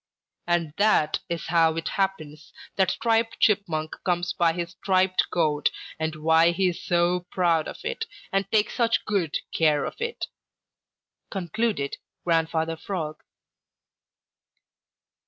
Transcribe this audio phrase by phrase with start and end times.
[0.47, 6.15] "And that is how it happens that Striped Chipmunk comes by his striped coat, and
[6.15, 10.25] why he is so proud of it, and takes such good care of it,"
[11.29, 13.21] concluded Grandfather Frog.